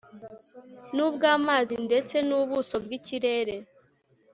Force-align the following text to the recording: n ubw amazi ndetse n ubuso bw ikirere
n 0.95 0.97
ubw 1.07 1.21
amazi 1.35 1.73
ndetse 1.87 2.15
n 2.27 2.29
ubuso 2.39 2.75
bw 2.83 2.89
ikirere 2.97 3.55